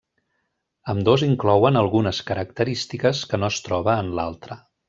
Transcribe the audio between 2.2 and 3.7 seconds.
característiques que no es